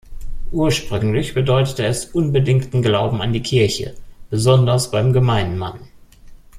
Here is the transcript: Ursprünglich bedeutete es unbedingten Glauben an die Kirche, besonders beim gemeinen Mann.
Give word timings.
Ursprünglich 0.51 1.35
bedeutete 1.35 1.85
es 1.85 2.05
unbedingten 2.05 2.81
Glauben 2.81 3.21
an 3.21 3.33
die 3.33 3.43
Kirche, 3.43 3.93
besonders 4.31 4.89
beim 4.89 5.13
gemeinen 5.13 5.59
Mann. 5.59 5.79